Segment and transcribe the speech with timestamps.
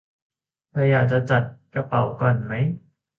[0.71, 1.43] เธออยากจะจัด
[1.73, 2.51] กระเป๋าก่อนไหม